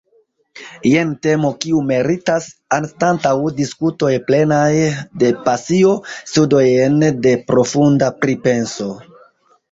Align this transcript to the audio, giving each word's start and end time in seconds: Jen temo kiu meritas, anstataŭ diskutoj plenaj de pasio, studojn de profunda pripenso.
Jen 0.91 1.09
temo 1.25 1.49
kiu 1.63 1.81
meritas, 1.89 2.45
anstataŭ 2.77 3.33
diskutoj 3.59 4.09
plenaj 4.29 4.73
de 5.25 5.29
pasio, 5.49 5.91
studojn 6.31 6.97
de 7.27 7.35
profunda 7.53 8.09
pripenso. 8.25 8.89